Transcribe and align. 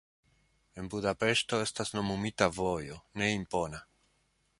En 0.83 0.87
Budapeŝto 0.93 1.59
estas 1.65 1.93
nomumita 1.97 2.47
vojo, 2.61 2.97
ne 3.23 3.29
impona. 3.35 3.83